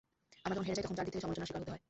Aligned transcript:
আমরা 0.43 0.55
যখন 0.55 0.65
হেরে 0.67 0.77
যাই 0.77 0.83
তখন 0.85 0.95
চারদিক 0.97 1.13
থেকে 1.13 1.23
সমালোচনার 1.23 1.47
শিকার 1.49 1.61
হতে 1.61 1.71
হয়। 1.73 1.79